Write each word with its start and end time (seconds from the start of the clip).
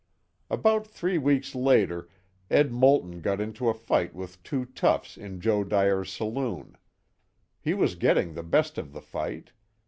About 0.49 0.87
three 0.87 1.19
weeks 1.19 1.53
later 1.53 2.09
Ed. 2.49 2.71
Moulton 2.71 3.21
got 3.21 3.39
into 3.39 3.69
a 3.69 3.73
fight 3.75 4.15
with 4.15 4.41
two 4.41 4.65
toughs 4.65 5.15
in 5.15 5.39
Joe 5.39 5.63
Dyer's 5.63 6.11
saloon. 6.11 6.75
He 7.59 7.75
was 7.75 7.93
getting 7.93 8.33
the 8.33 8.41
best 8.41 8.79
of 8.79 8.93
the 8.93 9.01
fight. 9.03 9.51